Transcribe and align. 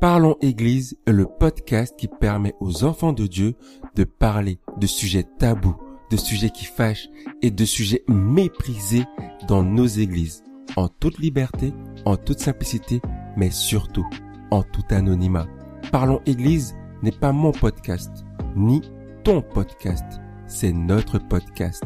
Parlons 0.00 0.36
Église 0.42 0.98
est 1.06 1.12
le 1.12 1.24
podcast 1.24 1.94
qui 1.96 2.06
permet 2.06 2.54
aux 2.60 2.84
enfants 2.84 3.14
de 3.14 3.26
Dieu 3.26 3.54
de 3.94 4.04
parler 4.04 4.58
de 4.76 4.86
sujets 4.86 5.24
tabous, 5.38 5.74
de 6.10 6.18
sujets 6.18 6.50
qui 6.50 6.66
fâchent 6.66 7.08
et 7.40 7.50
de 7.50 7.64
sujets 7.64 8.04
méprisés 8.06 9.04
dans 9.48 9.62
nos 9.62 9.86
églises, 9.86 10.44
en 10.76 10.88
toute 10.88 11.18
liberté, 11.18 11.72
en 12.04 12.18
toute 12.18 12.40
simplicité, 12.40 13.00
mais 13.38 13.50
surtout 13.50 14.06
en 14.50 14.62
tout 14.62 14.84
anonymat. 14.90 15.46
Parlons 15.90 16.20
Église 16.26 16.76
n'est 17.02 17.10
pas 17.10 17.32
mon 17.32 17.52
podcast, 17.52 18.26
ni 18.54 18.82
ton 19.24 19.40
podcast, 19.40 20.04
c'est 20.46 20.72
notre 20.72 21.18
podcast. 21.18 21.84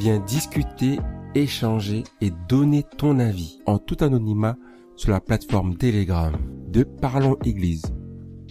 Viens 0.00 0.18
discuter, 0.18 0.98
échanger 1.36 2.02
et 2.20 2.32
donner 2.48 2.82
ton 2.98 3.20
avis 3.20 3.60
en 3.66 3.78
tout 3.78 3.98
anonymat 4.00 4.56
sur 4.96 5.10
la 5.10 5.20
plateforme 5.20 5.76
Telegram 5.76 6.32
de 6.68 6.82
Parlons 6.82 7.36
Église. 7.44 7.84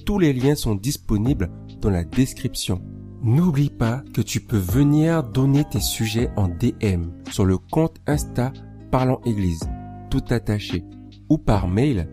Tous 0.05 0.19
les 0.19 0.33
liens 0.33 0.55
sont 0.55 0.75
disponibles 0.75 1.49
dans 1.79 1.89
la 1.89 2.03
description. 2.03 2.81
N'oublie 3.23 3.69
pas 3.69 4.03
que 4.13 4.21
tu 4.21 4.41
peux 4.41 4.57
venir 4.57 5.23
donner 5.23 5.63
tes 5.63 5.79
sujets 5.79 6.29
en 6.37 6.47
DM 6.47 7.11
sur 7.29 7.45
le 7.45 7.57
compte 7.57 7.97
Insta 8.07 8.51
Parlons 8.91 9.21
Église, 9.25 9.61
tout 10.09 10.23
attaché, 10.31 10.83
ou 11.29 11.37
par 11.37 11.67
mail 11.67 12.09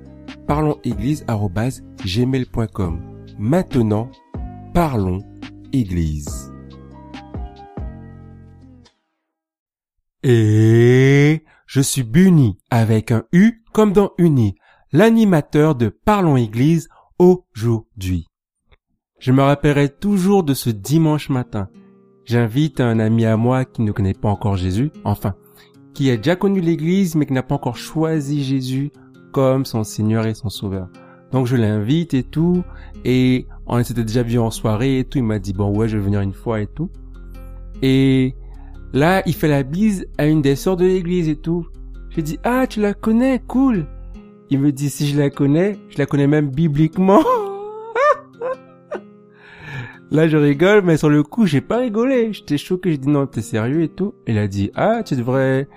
parlonséglise.gmail.com. 0.47 3.01
Maintenant, 3.39 4.11
parlons 4.75 5.23
Église. 5.73 6.53
Je 11.69 11.83
suis 11.83 12.03
Bunny 12.03 12.57
avec 12.71 13.13
un 13.13 13.25
U 13.31 13.63
comme 13.75 13.93
dans 13.93 14.13
Uni, 14.17 14.55
l'animateur 14.91 15.75
de 15.75 15.91
Parlons 15.91 16.39
Église 16.39 16.89
aujourd'hui. 17.19 18.27
Je 19.21 19.33
me 19.33 19.43
rappellerai 19.43 19.91
toujours 19.91 20.45
de 20.45 20.55
ce 20.55 20.71
dimanche 20.71 21.29
matin. 21.29 21.69
J'invite 22.25 22.81
un 22.81 22.99
ami 22.99 23.27
à 23.27 23.37
moi 23.37 23.67
qui 23.67 23.83
ne 23.83 23.93
connaît 23.93 24.15
pas 24.15 24.31
encore 24.31 24.57
Jésus, 24.57 24.91
enfin, 25.05 25.35
qui 25.93 26.11
a 26.11 26.17
déjà 26.17 26.37
connu 26.37 26.63
l'église 26.63 27.15
mais 27.17 27.27
qui 27.27 27.35
n'a 27.35 27.43
pas 27.43 27.57
encore 27.57 27.77
choisi 27.77 28.43
Jésus 28.43 28.91
comme 29.33 29.67
son 29.67 29.85
Seigneur 29.85 30.27
et 30.27 30.33
son 30.33 30.49
Sauveur. 30.49 30.89
Donc 31.33 31.47
je 31.47 31.57
l'invite 31.57 32.15
et 32.15 32.23
tout, 32.23 32.65
et 33.05 33.47
on 33.67 33.85
s'était 33.85 34.05
déjà 34.05 34.23
vu 34.23 34.39
en 34.39 34.51
soirée 34.51 35.01
et 35.01 35.05
tout, 35.05 35.19
il 35.19 35.25
m'a 35.25 35.39
dit 35.39 35.53
bon 35.53 35.77
ouais 35.77 35.87
je 35.87 35.99
vais 35.99 36.05
venir 36.05 36.23
une 36.23 36.33
fois 36.33 36.63
et 36.63 36.67
tout. 36.67 36.89
Et 37.83 38.37
là 38.93 39.23
il 39.27 39.35
fait 39.35 39.49
la 39.49 39.63
bise 39.63 40.07
à 40.19 40.27
une 40.27 40.43
des 40.43 40.57
sœurs 40.57 40.77
de 40.77 40.87
l'église 40.87 41.29
et 41.29 41.37
tout. 41.37 41.67
J'ai 42.11 42.23
dit 42.23 42.39
ah 42.45 42.67
tu 42.67 42.81
la 42.81 42.95
connais, 42.95 43.43
cool. 43.47 43.87
Il 44.51 44.61
me 44.61 44.73
dit 44.73 44.91
si 44.91 45.07
je 45.07 45.19
la 45.19 45.31
connais, 45.31 45.79
je 45.91 45.99
la 45.99 46.07
connais 46.07 46.27
même 46.27 46.49
bibliquement. 46.51 47.23
Là, 50.11 50.27
je 50.27 50.39
rigole, 50.39 50.81
mais 50.83 50.97
sur 50.97 51.11
le 51.11 51.23
coup, 51.23 51.45
j'ai 51.45 51.61
pas 51.61 51.79
rigolé. 51.79 52.33
J'étais 52.33 52.57
choqué. 52.57 52.93
J'ai 52.93 52.99
dit 52.99 53.11
non, 53.11 53.27
t'es 53.27 53.43
sérieux 53.43 53.83
et 53.83 53.89
tout. 53.89 54.15
Il 54.27 54.39
a 54.39 54.49
dit 54.49 54.71
ah, 54.75 55.03
tu 55.03 55.17
devrais 55.17 55.69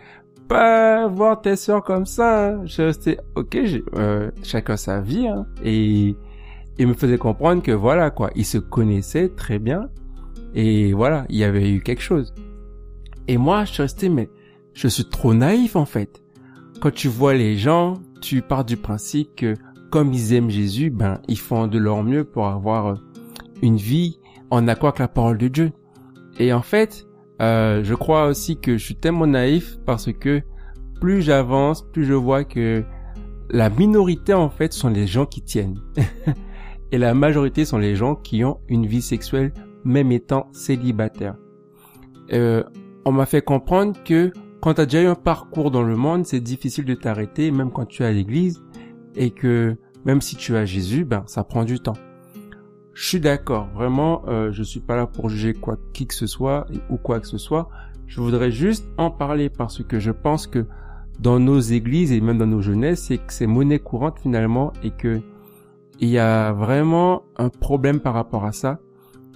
pas 0.47 1.07
voir 1.07 1.41
tes 1.41 1.57
soeurs 1.57 1.83
comme 1.83 2.05
ça. 2.05 2.51
Hein. 2.51 2.61
Je 2.65 2.81
restais 2.81 3.17
ok, 3.35 3.57
euh, 3.95 4.31
chacun 4.41 4.77
sa 4.77 5.01
vie. 5.01 5.27
Hein. 5.27 5.45
Et 5.65 6.15
il 6.77 6.87
me 6.87 6.93
faisait 6.93 7.17
comprendre 7.17 7.61
que 7.61 7.71
voilà 7.71 8.09
quoi, 8.09 8.29
ils 8.35 8.45
se 8.45 8.57
connaissaient 8.57 9.29
très 9.29 9.59
bien. 9.59 9.89
Et 10.55 10.93
voilà, 10.93 11.25
il 11.29 11.37
y 11.37 11.43
avait 11.43 11.69
eu 11.69 11.81
quelque 11.81 12.01
chose. 12.01 12.33
Et 13.27 13.37
moi, 13.37 13.65
je 13.65 13.73
suis 13.73 13.81
resté 13.81 14.09
mais 14.09 14.29
je 14.73 14.87
suis 14.87 15.05
trop 15.05 15.33
naïf 15.33 15.75
en 15.75 15.85
fait. 15.85 16.21
Quand 16.81 16.93
tu 16.93 17.07
vois 17.07 17.33
les 17.33 17.57
gens, 17.57 17.95
tu 18.21 18.41
pars 18.41 18.65
du 18.65 18.77
principe 18.77 19.35
que 19.35 19.55
comme 19.91 20.13
ils 20.13 20.33
aiment 20.33 20.49
Jésus, 20.49 20.89
ben 20.89 21.21
ils 21.27 21.37
font 21.37 21.67
de 21.67 21.77
leur 21.77 22.03
mieux 22.03 22.23
pour 22.23 22.47
avoir 22.47 22.87
euh, 22.87 22.95
une 23.61 23.77
vie 23.77 24.19
en 24.49 24.67
accord 24.67 24.89
avec 24.89 24.99
la 24.99 25.07
parole 25.07 25.37
de 25.37 25.47
Dieu. 25.47 25.71
Et 26.39 26.53
en 26.53 26.61
fait, 26.61 27.05
euh, 27.41 27.83
je 27.83 27.93
crois 27.93 28.27
aussi 28.27 28.57
que 28.57 28.77
je 28.77 28.83
suis 28.83 28.95
tellement 28.95 29.27
naïf 29.27 29.77
parce 29.85 30.11
que 30.13 30.41
plus 30.99 31.21
j'avance, 31.21 31.81
plus 31.91 32.05
je 32.05 32.13
vois 32.13 32.43
que 32.43 32.83
la 33.49 33.69
minorité 33.69 34.33
en 34.33 34.49
fait 34.49 34.71
sont 34.71 34.89
les 34.89 35.07
gens 35.07 35.25
qui 35.25 35.41
tiennent. 35.41 35.79
et 36.91 36.97
la 36.97 37.13
majorité 37.13 37.65
sont 37.65 37.77
les 37.77 37.95
gens 37.95 38.15
qui 38.15 38.43
ont 38.43 38.59
une 38.69 38.85
vie 38.85 39.01
sexuelle 39.01 39.53
même 39.83 40.11
étant 40.11 40.47
célibataire. 40.51 41.35
Euh, 42.33 42.63
on 43.05 43.11
m'a 43.11 43.25
fait 43.25 43.41
comprendre 43.41 43.97
que 44.03 44.31
quand 44.61 44.75
tu 44.75 44.81
as 44.81 44.85
déjà 44.85 45.03
eu 45.03 45.07
un 45.07 45.15
parcours 45.15 45.71
dans 45.71 45.83
le 45.83 45.95
monde, 45.95 46.25
c'est 46.25 46.39
difficile 46.39 46.85
de 46.85 46.93
t'arrêter, 46.93 47.51
même 47.51 47.71
quand 47.71 47.85
tu 47.85 48.03
es 48.03 48.05
à 48.05 48.11
l'église, 48.11 48.61
et 49.15 49.31
que 49.31 49.75
même 50.05 50.21
si 50.21 50.35
tu 50.35 50.55
as 50.55 50.65
Jésus, 50.65 51.05
ben 51.05 51.23
ça 51.25 51.43
prend 51.43 51.63
du 51.63 51.79
temps. 51.79 51.97
Je 52.93 53.07
suis 53.07 53.19
d'accord, 53.19 53.67
vraiment, 53.73 54.23
euh, 54.27 54.51
je 54.51 54.63
suis 54.63 54.79
pas 54.79 54.95
là 54.95 55.07
pour 55.07 55.29
juger 55.29 55.53
quoi 55.53 55.77
qui 55.93 56.05
que 56.05 56.13
ce 56.13 56.27
soit 56.27 56.67
ou 56.89 56.97
quoi 56.97 57.19
que 57.19 57.27
ce 57.27 57.37
soit. 57.37 57.69
Je 58.05 58.19
voudrais 58.21 58.51
juste 58.51 58.85
en 58.97 59.09
parler 59.09 59.49
parce 59.49 59.83
que 59.83 59.99
je 59.99 60.11
pense 60.11 60.45
que 60.45 60.65
dans 61.19 61.39
nos 61.39 61.59
églises 61.59 62.11
et 62.11 62.19
même 62.19 62.37
dans 62.37 62.47
nos 62.47 62.61
jeunesses, 62.61 63.03
c'est 63.03 63.17
que 63.17 63.31
c'est 63.31 63.47
monnaie 63.47 63.79
courante 63.79 64.19
finalement 64.19 64.73
et 64.83 64.91
que 64.91 65.21
il 65.99 66.09
y 66.09 66.17
a 66.17 66.51
vraiment 66.51 67.23
un 67.37 67.49
problème 67.49 67.99
par 67.99 68.13
rapport 68.13 68.43
à 68.43 68.51
ça. 68.51 68.79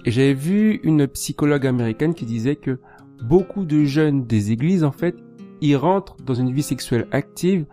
Et 0.04 0.10
j'avais 0.10 0.34
vu 0.34 0.80
une 0.82 1.06
psychologue 1.06 1.66
américaine 1.66 2.12
qui 2.12 2.26
disait 2.26 2.56
que 2.56 2.78
beaucoup 3.22 3.64
de 3.64 3.84
jeunes 3.84 4.26
des 4.26 4.52
églises, 4.52 4.84
en 4.84 4.92
fait, 4.92 5.16
ils 5.60 5.76
rentrent 5.76 6.16
dans 6.24 6.34
une 6.34 6.52
vie 6.52 6.62
sexuelle 6.62 7.06
active 7.12 7.66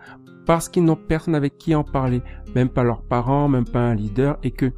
parce 0.46 0.68
qu'ils 0.68 0.84
n'ont 0.84 0.96
personne 0.96 1.34
avec 1.34 1.58
qui 1.58 1.74
en 1.74 1.84
parler, 1.84 2.22
même 2.54 2.68
pas 2.68 2.84
leurs 2.84 3.02
parents, 3.02 3.48
même 3.48 3.64
pas 3.64 3.80
un 3.80 3.94
leader, 3.94 4.38
et 4.42 4.50
que 4.50 4.72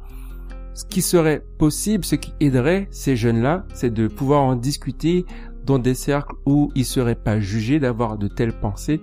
ce 0.73 0.85
qui 0.85 1.01
serait 1.01 1.43
possible, 1.57 2.05
ce 2.05 2.15
qui 2.15 2.33
aiderait 2.39 2.87
ces 2.91 3.15
jeunes-là, 3.15 3.65
c'est 3.73 3.93
de 3.93 4.07
pouvoir 4.07 4.43
en 4.43 4.55
discuter 4.55 5.25
dans 5.65 5.79
des 5.79 5.95
cercles 5.95 6.35
où 6.45 6.71
ils 6.75 6.85
seraient 6.85 7.15
pas 7.15 7.39
jugés 7.39 7.79
d'avoir 7.79 8.17
de 8.17 8.27
telles 8.27 8.57
pensées 8.57 9.01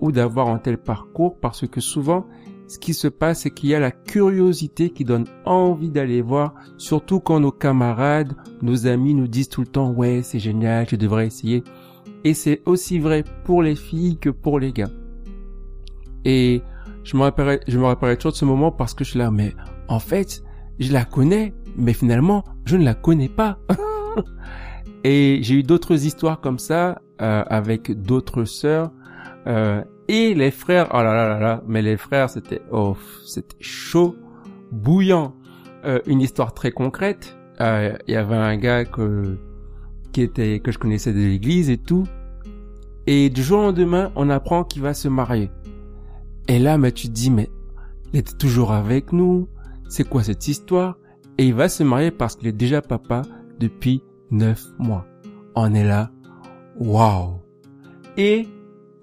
ou 0.00 0.12
d'avoir 0.12 0.48
un 0.48 0.58
tel 0.58 0.76
parcours, 0.76 1.38
parce 1.40 1.66
que 1.66 1.80
souvent, 1.80 2.26
ce 2.66 2.78
qui 2.78 2.94
se 2.94 3.08
passe, 3.08 3.42
c'est 3.42 3.50
qu'il 3.50 3.70
y 3.70 3.74
a 3.74 3.80
la 3.80 3.90
curiosité 3.90 4.90
qui 4.90 5.04
donne 5.04 5.26
envie 5.44 5.90
d'aller 5.90 6.22
voir, 6.22 6.54
surtout 6.78 7.20
quand 7.20 7.40
nos 7.40 7.52
camarades, 7.52 8.34
nos 8.62 8.86
amis 8.86 9.14
nous 9.14 9.28
disent 9.28 9.48
tout 9.48 9.60
le 9.60 9.66
temps, 9.66 9.90
ouais, 9.90 10.22
c'est 10.22 10.38
génial, 10.38 10.86
tu 10.86 10.96
devrais 10.96 11.26
essayer. 11.26 11.62
Et 12.24 12.32
c'est 12.32 12.62
aussi 12.64 12.98
vrai 12.98 13.24
pour 13.44 13.62
les 13.62 13.74
filles 13.74 14.16
que 14.16 14.30
pour 14.30 14.58
les 14.58 14.72
gars. 14.72 14.90
Et 16.24 16.62
je 17.02 17.16
me 17.16 17.22
rappellerai, 17.22 17.60
je 17.68 17.78
me 17.78 17.84
rappellerai 17.84 18.16
toujours 18.16 18.32
de 18.32 18.36
ce 18.38 18.44
moment 18.46 18.72
parce 18.72 18.94
que 18.94 19.04
je 19.04 19.10
suis 19.10 19.18
là, 19.18 19.30
mais 19.30 19.54
en 19.88 19.98
fait, 19.98 20.42
je 20.78 20.92
la 20.92 21.04
connais, 21.04 21.52
mais 21.76 21.92
finalement, 21.92 22.44
je 22.64 22.76
ne 22.76 22.84
la 22.84 22.94
connais 22.94 23.28
pas. 23.28 23.58
et 25.04 25.40
j'ai 25.42 25.56
eu 25.56 25.62
d'autres 25.62 26.06
histoires 26.06 26.40
comme 26.40 26.58
ça 26.58 27.02
euh, 27.20 27.44
avec 27.46 27.92
d'autres 27.92 28.44
sœurs 28.44 28.90
euh, 29.46 29.84
et 30.08 30.34
les 30.34 30.50
frères. 30.50 30.88
Oh 30.92 30.98
là 30.98 31.14
là 31.14 31.28
là 31.28 31.38
là, 31.38 31.62
mais 31.66 31.82
les 31.82 31.96
frères, 31.96 32.30
c'était 32.30 32.62
oh, 32.70 32.96
c'était 33.26 33.56
chaud, 33.60 34.16
bouillant. 34.72 35.34
Euh, 35.84 36.00
une 36.06 36.22
histoire 36.22 36.54
très 36.54 36.70
concrète. 36.70 37.36
Il 37.60 37.96
y 38.08 38.16
avait 38.16 38.36
un 38.36 38.56
gars 38.56 38.84
que 38.84 39.38
qui 40.12 40.22
était 40.22 40.60
que 40.60 40.72
je 40.72 40.78
connaissais 40.78 41.12
de 41.12 41.18
l'église 41.18 41.68
et 41.70 41.78
tout. 41.78 42.04
Et 43.06 43.28
du 43.28 43.42
jour 43.42 43.58
au 43.58 43.62
lendemain, 43.62 44.10
on 44.16 44.30
apprend 44.30 44.64
qu'il 44.64 44.80
va 44.80 44.94
se 44.94 45.08
marier. 45.08 45.50
Et 46.48 46.58
là, 46.58 46.78
mais 46.78 46.92
tu 46.92 47.08
te 47.08 47.12
dis, 47.12 47.30
mais 47.30 47.50
il 48.12 48.20
était 48.20 48.36
toujours 48.36 48.72
avec 48.72 49.12
nous. 49.12 49.48
C'est 49.88 50.08
quoi 50.08 50.22
cette 50.22 50.48
histoire? 50.48 50.96
Et 51.36 51.46
il 51.46 51.54
va 51.54 51.68
se 51.68 51.82
marier 51.82 52.10
parce 52.10 52.36
qu'il 52.36 52.48
est 52.48 52.52
déjà 52.52 52.80
papa 52.80 53.22
depuis 53.58 54.02
neuf 54.30 54.64
mois. 54.78 55.06
On 55.54 55.74
est 55.74 55.84
là. 55.84 56.10
Waouh 56.78 57.40
Et 58.16 58.48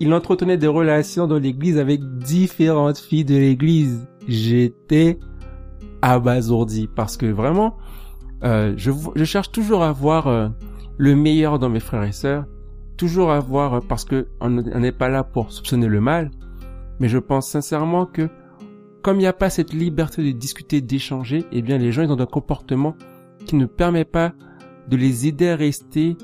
il 0.01 0.11
entretenait 0.15 0.57
des 0.57 0.65
relations 0.67 1.27
dans 1.27 1.37
l'église 1.37 1.77
avec 1.77 2.01
différentes 2.17 2.97
filles 2.97 3.23
de 3.23 3.35
l'église. 3.35 4.07
J'étais 4.27 5.19
abasourdi 6.01 6.87
parce 6.87 7.17
que 7.17 7.27
vraiment, 7.27 7.77
euh, 8.43 8.73
je, 8.77 9.23
cherche 9.25 9.51
toujours 9.51 9.83
à 9.83 9.91
voir 9.91 10.25
euh, 10.25 10.49
le 10.97 11.15
meilleur 11.15 11.59
dans 11.59 11.69
mes 11.69 11.79
frères 11.79 12.01
et 12.01 12.13
sœurs, 12.13 12.45
toujours 12.97 13.31
à 13.31 13.39
voir 13.39 13.75
euh, 13.75 13.79
parce 13.87 14.03
que 14.03 14.27
on 14.39 14.49
n'est 14.49 14.91
pas 14.91 15.07
là 15.07 15.23
pour 15.23 15.51
soupçonner 15.51 15.87
le 15.87 16.01
mal, 16.01 16.31
mais 16.99 17.07
je 17.07 17.19
pense 17.19 17.47
sincèrement 17.47 18.07
que 18.07 18.27
comme 19.03 19.17
il 19.17 19.21
n'y 19.21 19.27
a 19.27 19.33
pas 19.33 19.51
cette 19.51 19.71
liberté 19.71 20.23
de 20.23 20.35
discuter, 20.35 20.81
d'échanger, 20.81 21.45
eh 21.51 21.61
bien 21.61 21.77
les 21.77 21.91
gens 21.91 22.01
ils 22.01 22.11
ont 22.11 22.19
un 22.19 22.25
comportement 22.25 22.95
qui 23.45 23.55
ne 23.55 23.67
permet 23.67 24.05
pas 24.05 24.33
de 24.87 24.97
les 24.97 25.27
aider 25.27 25.49
à 25.49 25.55
rester 25.55 26.17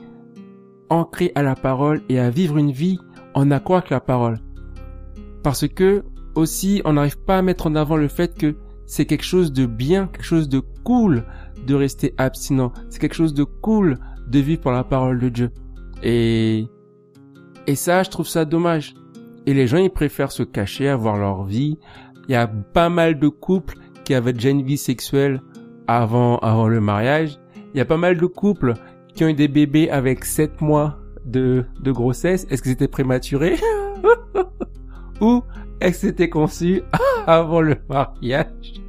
ancrés 0.90 1.32
à 1.36 1.44
la 1.44 1.54
parole 1.54 2.02
et 2.10 2.18
à 2.18 2.32
vivre 2.32 2.58
une 2.58 2.72
vie 2.72 2.98
en 3.38 3.52
accord 3.52 3.78
avec 3.78 3.90
la 3.92 4.00
parole. 4.00 4.40
Parce 5.44 5.68
que 5.68 6.04
aussi 6.36 6.82
on 6.86 6.94
n'arrive 6.94 7.20
pas 7.20 7.38
à 7.38 7.42
mettre 7.42 7.68
en 7.68 7.76
avant 7.76 7.96
le 7.96 8.08
fait 8.08 8.36
que 8.38 8.56
c'est 8.86 9.06
quelque 9.06 9.26
chose 9.26 9.52
de 9.52 9.66
bien, 9.66 10.08
quelque 10.08 10.26
chose 10.26 10.50
de 10.50 10.62
cool 10.84 11.24
de 11.66 11.76
rester 11.76 12.14
abstinent. 12.18 12.74
C'est 12.90 13.00
quelque 13.00 13.16
chose 13.16 13.34
de 13.34 13.44
cool 13.44 14.00
de 14.28 14.40
vivre 14.40 14.62
pour 14.62 14.72
la 14.72 14.84
parole 14.84 15.20
de 15.20 15.30
Dieu. 15.30 15.52
Et 16.04 16.66
et 17.68 17.76
ça, 17.76 18.02
je 18.04 18.10
trouve 18.10 18.28
ça 18.28 18.46
dommage. 18.46 18.96
Et 19.46 19.54
les 19.54 19.68
gens, 19.68 19.78
ils 19.78 19.90
préfèrent 19.90 20.32
se 20.32 20.44
cacher, 20.44 20.88
avoir 20.88 21.18
leur 21.18 21.44
vie, 21.44 21.78
il 22.28 22.32
y 22.32 22.36
a 22.36 22.48
pas 22.48 22.90
mal 22.90 23.20
de 23.20 23.28
couples 23.28 23.78
qui 24.04 24.14
avaient 24.14 24.34
déjà 24.34 24.50
une 24.50 24.64
vie 24.64 24.78
sexuelle 24.78 25.42
avant, 25.88 26.38
avant 26.40 26.68
le 26.68 26.82
mariage. 26.82 27.38
Il 27.74 27.78
y 27.78 27.82
a 27.82 27.86
pas 27.86 27.98
mal 27.98 28.18
de 28.18 28.26
couples 28.26 28.74
qui 29.14 29.24
ont 29.26 29.28
eu 29.28 29.34
des 29.34 29.48
bébés 29.48 29.90
avec 29.90 30.26
7 30.26 30.62
mois 30.62 30.98
de, 31.28 31.66
de 31.82 31.92
grossesse. 31.92 32.48
Est-ce 32.50 32.62
que 32.62 32.70
c'était 32.70 32.88
prématuré? 32.88 33.58
Ou 35.22 35.44
est-ce 35.80 36.02
que 36.02 36.08
c'était 36.08 36.30
conçu 36.30 36.82
avant 37.28 37.62
le 37.62 37.78
mariage? 37.90 38.82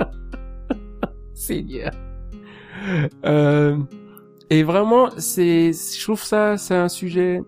Seigneur. 1.34 1.90
Euh, 3.24 3.78
et 4.50 4.62
vraiment, 4.62 5.08
c'est, 5.16 5.72
je 5.72 6.02
trouve 6.02 6.22
ça, 6.22 6.56
c'est 6.56 6.74
un 6.74 6.88
sujet, 6.88 7.42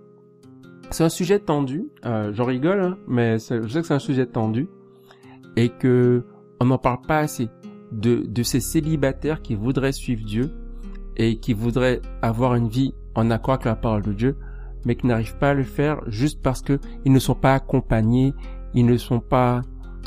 c'est 0.91 1.05
un 1.05 1.09
sujet 1.09 1.39
tendu. 1.39 1.89
Euh, 2.05 2.33
J'en 2.33 2.45
rigole, 2.45 2.81
hein, 2.81 2.99
mais 3.07 3.39
je 3.39 3.69
sais 3.69 3.81
que 3.81 3.87
c'est 3.87 3.95
un 3.95 3.99
sujet 3.99 4.27
tendu 4.27 4.69
et 5.57 5.69
que 5.69 6.25
on 6.61 6.67
n'en 6.67 6.79
parle 6.79 7.01
pas 7.07 7.19
assez 7.19 7.49
de, 7.93 8.25
de 8.27 8.43
ces 8.43 8.61
célibataires 8.61 9.43
qui 9.43 9.55
voudraient 9.55 9.93
suivre 9.93 10.25
Dieu 10.25 10.51
et 11.17 11.39
qui 11.39 11.53
voudraient 11.53 12.01
avoir 12.23 12.55
une 12.55 12.69
vie 12.69 12.95
en 13.17 13.31
accord 13.31 13.59
la 13.65 13.75
parole 13.75 14.03
de 14.03 14.13
Dieu, 14.13 14.37
mais 14.85 14.95
qui 14.95 15.07
n'arrivent 15.07 15.37
pas 15.39 15.51
à 15.51 15.55
le 15.55 15.65
faire 15.65 16.01
juste 16.07 16.43
parce 16.43 16.63
que 16.63 16.79
ils 17.05 17.13
ne 17.13 17.19
sont 17.19 17.35
pas 17.35 17.55
accompagnés, 17.55 18.35
ils 18.75 18.87
ne 18.87 18.97
sont 18.97 19.21
pas, 19.21 19.63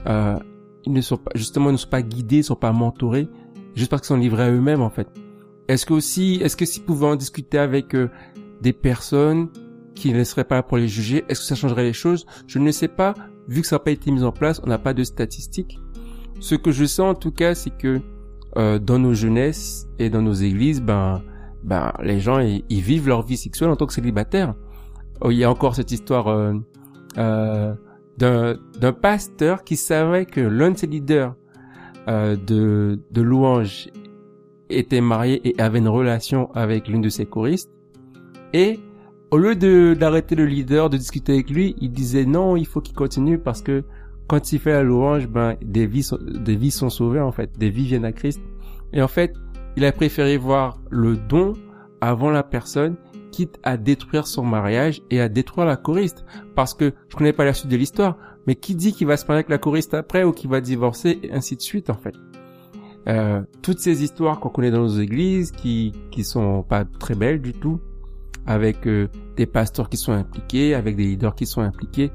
euh, 0.07 0.37
ils 0.85 0.93
ne 0.93 1.01
sont 1.01 1.17
pas, 1.17 1.31
justement, 1.35 1.69
ils 1.69 1.73
ne 1.73 1.77
sont 1.77 1.89
pas 1.89 2.01
guidés, 2.01 2.37
ils 2.37 2.39
ne 2.39 2.43
sont 2.43 2.55
pas 2.55 2.71
mentorés, 2.71 3.27
juste 3.75 3.89
parce 3.89 4.01
qu'ils 4.01 4.15
sont 4.15 4.17
livrés 4.17 4.43
à 4.43 4.51
eux-mêmes 4.51 4.81
en 4.81 4.89
fait. 4.89 5.07
Est-ce 5.67 5.85
que 5.85 5.93
aussi, 5.93 6.39
est-ce 6.41 6.55
que 6.55 6.65
s'ils 6.65 6.83
pouvaient 6.83 7.07
en 7.07 7.15
discuter 7.15 7.59
avec 7.59 7.93
euh, 7.93 8.09
des 8.61 8.73
personnes 8.73 9.49
qui 9.95 10.13
ne 10.13 10.23
seraient 10.23 10.45
pas 10.45 10.55
là 10.55 10.63
pour 10.63 10.77
les 10.77 10.87
juger, 10.87 11.25
est-ce 11.27 11.41
que 11.41 11.45
ça 11.45 11.55
changerait 11.55 11.83
les 11.83 11.93
choses? 11.93 12.25
Je 12.47 12.59
ne 12.59 12.71
sais 12.71 12.87
pas, 12.87 13.13
vu 13.47 13.61
que 13.61 13.67
ça 13.67 13.75
n'a 13.75 13.79
pas 13.79 13.91
été 13.91 14.11
mis 14.11 14.23
en 14.23 14.31
place, 14.31 14.61
on 14.63 14.67
n'a 14.67 14.77
pas 14.77 14.93
de 14.93 15.03
statistiques. 15.03 15.79
Ce 16.39 16.55
que 16.55 16.71
je 16.71 16.85
sais 16.85 17.01
en 17.01 17.15
tout 17.15 17.31
cas, 17.31 17.53
c'est 17.53 17.75
que 17.75 17.99
euh, 18.57 18.79
dans 18.79 18.97
nos 18.97 19.13
jeunesses 19.13 19.87
et 19.99 20.09
dans 20.09 20.21
nos 20.21 20.33
églises, 20.33 20.81
ben, 20.81 21.21
ben 21.63 21.91
les 22.01 22.19
gens 22.19 22.39
ils, 22.39 22.81
vivent 22.81 23.07
leur 23.07 23.23
vie 23.23 23.37
sexuelle 23.37 23.69
en 23.69 23.75
tant 23.75 23.85
que 23.85 23.93
célibataires. 23.93 24.55
Oh, 25.21 25.31
il 25.31 25.37
y 25.37 25.43
a 25.43 25.51
encore 25.51 25.75
cette 25.75 25.91
histoire 25.91 26.27
euh, 26.27 26.53
euh, 27.17 27.73
d'un 28.17 28.93
pasteur 28.93 29.63
qui 29.63 29.75
savait 29.75 30.25
que 30.25 30.41
l'un 30.41 30.71
de 30.71 30.77
ses 30.77 30.87
leaders 30.87 31.35
euh, 32.07 32.35
de, 32.35 32.99
de 33.11 33.21
louange 33.21 33.89
était 34.69 35.01
marié 35.01 35.41
et 35.43 35.59
avait 35.59 35.79
une 35.79 35.87
relation 35.87 36.51
avec 36.53 36.87
l'une 36.87 37.01
de 37.01 37.09
ses 37.09 37.25
choristes. 37.25 37.71
Et 38.53 38.79
au 39.31 39.37
lieu 39.37 39.55
de 39.55 39.95
d'arrêter 39.99 40.35
le 40.35 40.45
leader, 40.45 40.89
de 40.89 40.97
discuter 40.97 41.33
avec 41.33 41.49
lui, 41.49 41.75
il 41.81 41.91
disait 41.91 42.25
non, 42.25 42.55
il 42.55 42.65
faut 42.65 42.81
qu'il 42.81 42.95
continue 42.95 43.37
parce 43.37 43.61
que 43.61 43.83
quand 44.27 44.53
il 44.53 44.59
fait 44.59 44.71
la 44.71 44.83
louange, 44.83 45.27
ben 45.27 45.55
des 45.61 45.87
vies 45.87 46.03
sont, 46.03 46.19
des 46.21 46.55
vies 46.55 46.71
sont 46.71 46.89
sauvées 46.89 47.19
en 47.19 47.31
fait, 47.31 47.57
des 47.57 47.69
vies 47.69 47.85
viennent 47.85 48.05
à 48.05 48.11
Christ. 48.11 48.39
Et 48.93 49.01
en 49.01 49.07
fait, 49.07 49.33
il 49.79 49.85
a 49.85 49.93
préféré 49.93 50.35
voir 50.35 50.81
le 50.89 51.15
don 51.15 51.53
avant 52.01 52.31
la 52.31 52.43
personne, 52.43 52.97
quitte 53.31 53.57
à 53.63 53.77
détruire 53.77 54.27
son 54.27 54.43
mariage 54.43 55.01
et 55.09 55.21
à 55.21 55.29
détruire 55.29 55.65
la 55.65 55.77
choriste. 55.77 56.25
Parce 56.53 56.73
que 56.73 56.91
je 57.07 57.15
connais 57.15 57.31
pas 57.31 57.45
la 57.45 57.53
suite 57.53 57.71
de 57.71 57.77
l'histoire, 57.77 58.17
mais 58.45 58.55
qui 58.55 58.75
dit 58.75 58.91
qu'il 58.91 59.07
va 59.07 59.15
se 59.15 59.25
marier 59.25 59.37
avec 59.37 59.49
la 59.49 59.57
choriste 59.57 59.93
après 59.93 60.25
ou 60.25 60.33
qu'il 60.33 60.49
va 60.49 60.59
divorcer 60.59 61.21
et 61.23 61.31
ainsi 61.31 61.55
de 61.55 61.61
suite 61.61 61.89
en 61.89 61.93
fait? 61.93 62.13
Euh, 63.07 63.41
toutes 63.61 63.79
ces 63.79 64.03
histoires 64.03 64.41
qu'on 64.41 64.49
connaît 64.49 64.69
dans 64.69 64.81
nos 64.81 64.99
églises 64.99 65.53
qui 65.53 65.93
qui 66.11 66.25
sont 66.25 66.61
pas 66.61 66.83
très 66.83 67.15
belles 67.15 67.41
du 67.41 67.53
tout, 67.53 67.79
avec 68.45 68.85
euh, 68.85 69.07
des 69.37 69.45
pasteurs 69.45 69.87
qui 69.87 69.95
sont 69.95 70.11
impliqués, 70.11 70.75
avec 70.75 70.97
des 70.97 71.05
leaders 71.05 71.35
qui 71.35 71.45
sont 71.45 71.61
impliqués, 71.61 72.11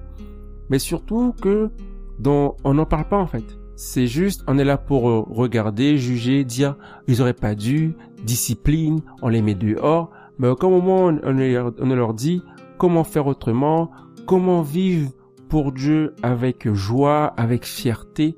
mais 0.68 0.78
surtout 0.78 1.34
que 1.40 1.70
dont 2.18 2.56
on 2.62 2.74
n'en 2.74 2.84
parle 2.84 3.08
pas 3.08 3.18
en 3.18 3.26
fait. 3.26 3.58
C'est 3.76 4.06
juste, 4.06 4.44
on 4.46 4.58
est 4.58 4.64
là 4.64 4.78
pour 4.78 5.08
euh, 5.08 5.24
regarder, 5.28 5.98
juger, 5.98 6.44
dire, 6.44 6.76
ils 7.08 7.20
auraient 7.20 7.32
pas 7.32 7.54
dû, 7.54 7.96
discipline, 8.22 9.00
on 9.20 9.28
les 9.28 9.42
met 9.42 9.54
dehors. 9.54 10.10
Mais 10.38 10.48
au 10.48 10.56
moment 10.70 11.06
on, 11.06 11.20
on 11.24 11.94
leur 11.94 12.14
dit 12.14 12.42
comment 12.78 13.04
faire 13.04 13.26
autrement, 13.26 13.90
comment 14.26 14.62
vivre 14.62 15.10
pour 15.48 15.72
Dieu 15.72 16.14
avec 16.22 16.72
joie, 16.72 17.26
avec 17.36 17.64
fierté, 17.64 18.36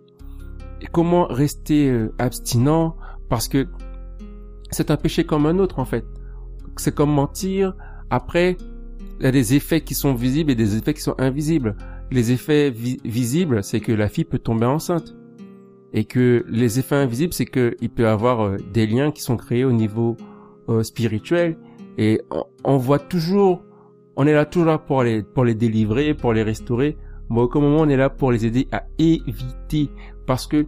et 0.81 0.87
comment 0.87 1.27
rester 1.27 1.91
euh, 1.91 2.13
abstinent, 2.19 2.97
parce 3.29 3.49
que 3.49 3.67
c'est 4.71 4.91
un 4.91 4.97
péché 4.97 5.25
comme 5.25 5.47
un 5.47 5.59
autre 5.59 5.79
en 5.79 5.85
fait. 5.85 6.05
C'est 6.77 6.95
comme 6.95 7.13
mentir. 7.13 7.75
Après, 8.11 8.57
il 9.19 9.25
y 9.25 9.27
a 9.27 9.33
des 9.33 9.55
effets 9.55 9.81
qui 9.81 9.95
sont 9.95 10.15
visibles 10.15 10.51
et 10.51 10.55
des 10.55 10.77
effets 10.77 10.93
qui 10.93 11.01
sont 11.01 11.15
invisibles. 11.19 11.77
Les 12.11 12.33
effets 12.33 12.71
visibles, 12.71 13.65
c'est 13.65 13.81
que 13.81 13.93
la 13.93 14.09
fille 14.09 14.25
peut 14.25 14.39
tomber 14.39 14.67
enceinte. 14.67 15.15
Et 15.97 16.05
que 16.05 16.45
les 16.47 16.79
effets 16.79 16.95
invisibles, 16.95 17.33
c'est 17.33 17.47
qu'il 17.47 17.91
peut 17.91 18.07
avoir 18.07 18.43
euh, 18.43 18.57
des 18.73 18.87
liens 18.87 19.11
qui 19.11 19.23
sont 19.23 19.37
créés 19.37 19.65
au 19.65 19.73
niveau 19.73 20.17
euh, 20.69 20.83
spirituel. 20.83 21.57
Et 21.97 22.21
on, 22.65 22.77
voit 22.77 22.99
toujours, 22.99 23.65
on 24.15 24.27
est 24.27 24.35
là 24.35 24.45
toujours 24.45 24.79
pour 24.81 25.03
les, 25.03 25.23
pour 25.23 25.45
les 25.45 25.55
délivrer, 25.55 26.13
pour 26.13 26.35
les 26.35 26.43
restaurer. 26.43 26.99
Mais 27.31 27.41
au 27.41 27.61
moment 27.61 27.81
on 27.81 27.89
est 27.89 27.97
là 27.97 28.11
pour 28.11 28.31
les 28.31 28.45
aider 28.45 28.69
à 28.73 28.85
éviter. 28.99 29.89
Parce 30.27 30.47
que 30.47 30.67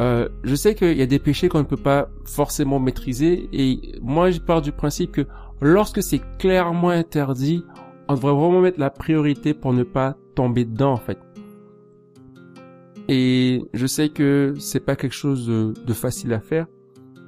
euh, 0.00 0.28
je 0.42 0.54
sais 0.56 0.74
qu'il 0.74 0.98
y 0.98 1.02
a 1.02 1.06
des 1.06 1.20
péchés 1.20 1.48
qu'on 1.48 1.58
ne 1.58 1.62
peut 1.62 1.76
pas 1.76 2.08
forcément 2.24 2.80
maîtriser. 2.80 3.48
Et 3.52 3.92
moi, 4.02 4.30
je 4.30 4.40
pars 4.40 4.60
du 4.60 4.72
principe 4.72 5.12
que 5.12 5.26
lorsque 5.60 6.02
c'est 6.02 6.20
clairement 6.38 6.90
interdit, 6.90 7.64
on 8.08 8.14
devrait 8.14 8.32
vraiment 8.32 8.60
mettre 8.60 8.80
la 8.80 8.90
priorité 8.90 9.54
pour 9.54 9.72
ne 9.72 9.84
pas 9.84 10.16
tomber 10.34 10.64
dedans 10.64 10.92
en 10.92 10.98
fait. 10.98 11.18
Et 13.08 13.62
je 13.74 13.86
sais 13.86 14.08
que 14.08 14.54
c'est 14.58 14.80
pas 14.80 14.96
quelque 14.96 15.14
chose 15.14 15.46
de, 15.46 15.92
facile 15.92 16.32
à 16.32 16.40
faire, 16.40 16.66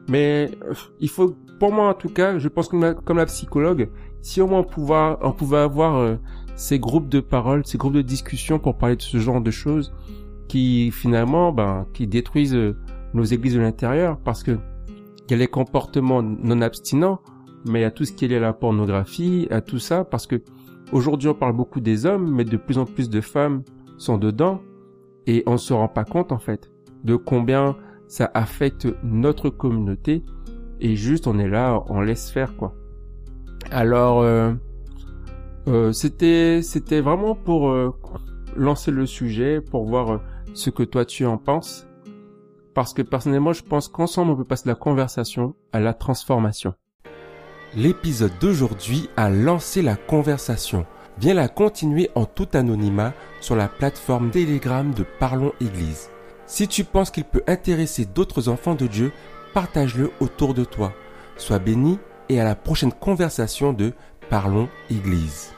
mais 0.08 0.50
euh, 0.62 0.74
il 1.00 1.08
faut, 1.08 1.36
pour 1.60 1.72
moi 1.72 1.90
en 1.90 1.94
tout 1.94 2.08
cas, 2.08 2.38
je 2.38 2.48
pense 2.48 2.68
que 2.68 2.92
comme 2.92 3.18
la 3.18 3.26
psychologue, 3.26 3.90
si 4.22 4.40
au 4.40 4.46
moins 4.46 4.60
on 4.60 5.32
pouvait, 5.32 5.58
avoir 5.58 5.96
euh, 5.96 6.16
ces 6.54 6.78
groupes 6.78 7.08
de 7.08 7.20
paroles, 7.20 7.66
ces 7.66 7.78
groupes 7.78 7.92
de 7.92 8.02
discussion 8.02 8.58
pour 8.58 8.78
parler 8.78 8.96
de 8.96 9.02
ce 9.02 9.18
genre 9.18 9.40
de 9.40 9.50
choses, 9.50 9.92
qui 10.48 10.90
finalement, 10.90 11.52
ben, 11.52 11.86
qui 11.92 12.06
détruisent 12.06 12.54
euh, 12.54 12.76
nos 13.12 13.24
églises 13.24 13.54
de 13.54 13.60
l'intérieur, 13.60 14.18
parce 14.18 14.42
que 14.42 14.58
il 15.28 15.32
y 15.32 15.34
a 15.34 15.38
les 15.38 15.48
comportements 15.48 16.22
non 16.22 16.60
abstinents, 16.62 17.20
mais 17.66 17.80
il 17.80 17.82
y 17.82 17.86
a 17.86 17.90
tout 17.90 18.04
ce 18.04 18.12
qui 18.12 18.24
est 18.24 18.28
lié 18.28 18.36
à 18.36 18.40
la 18.40 18.52
pornographie, 18.52 19.48
à 19.50 19.60
tout 19.60 19.80
ça, 19.80 20.04
parce 20.04 20.26
que 20.26 20.40
Aujourd'hui, 20.92 21.28
on 21.28 21.34
parle 21.34 21.52
beaucoup 21.52 21.80
des 21.80 22.06
hommes, 22.06 22.30
mais 22.30 22.44
de 22.44 22.56
plus 22.56 22.78
en 22.78 22.84
plus 22.84 23.10
de 23.10 23.20
femmes 23.20 23.62
sont 23.98 24.18
dedans 24.18 24.60
et 25.26 25.42
on 25.46 25.56
se 25.56 25.72
rend 25.72 25.88
pas 25.88 26.04
compte 26.04 26.32
en 26.32 26.38
fait 26.38 26.70
de 27.04 27.16
combien 27.16 27.76
ça 28.08 28.30
affecte 28.34 28.88
notre 29.02 29.50
communauté 29.50 30.24
et 30.80 30.96
juste 30.96 31.26
on 31.26 31.38
est 31.38 31.48
là, 31.48 31.82
on 31.88 32.00
laisse 32.00 32.30
faire 32.30 32.56
quoi. 32.56 32.74
Alors 33.70 34.20
euh, 34.20 34.52
euh, 35.68 35.92
c'était 35.92 36.60
c'était 36.62 37.00
vraiment 37.00 37.34
pour 37.34 37.70
euh, 37.70 37.94
lancer 38.56 38.90
le 38.90 39.06
sujet, 39.06 39.60
pour 39.60 39.86
voir 39.86 40.20
ce 40.54 40.70
que 40.70 40.82
toi 40.82 41.04
tu 41.04 41.26
en 41.26 41.38
penses, 41.38 41.86
parce 42.74 42.92
que 42.92 43.02
personnellement 43.02 43.52
je 43.52 43.62
pense 43.62 43.88
qu'ensemble 43.88 44.32
on 44.32 44.36
peut 44.36 44.44
passer 44.44 44.64
de 44.64 44.70
la 44.70 44.76
conversation 44.76 45.54
à 45.72 45.80
la 45.80 45.94
transformation. 45.94 46.74
L'épisode 47.74 48.32
d'aujourd'hui 48.40 49.10
a 49.16 49.28
lancé 49.28 49.82
la 49.82 49.96
conversation. 49.96 50.86
Viens 51.18 51.34
la 51.34 51.48
continuer 51.48 52.10
en 52.14 52.26
tout 52.26 52.48
anonymat 52.52 53.14
sur 53.40 53.56
la 53.56 53.68
plateforme 53.68 54.30
Telegram 54.30 54.92
de 54.92 55.02
Parlons 55.18 55.52
Église. 55.62 56.10
Si 56.46 56.68
tu 56.68 56.84
penses 56.84 57.10
qu'il 57.10 57.24
peut 57.24 57.42
intéresser 57.46 58.04
d'autres 58.04 58.48
enfants 58.50 58.74
de 58.74 58.86
Dieu, 58.86 59.12
partage-le 59.54 60.10
autour 60.20 60.52
de 60.52 60.64
toi. 60.64 60.92
Sois 61.38 61.58
béni 61.58 61.98
et 62.28 62.38
à 62.38 62.44
la 62.44 62.54
prochaine 62.54 62.92
conversation 62.92 63.72
de 63.72 63.92
Parlons 64.28 64.68
Église. 64.90 65.55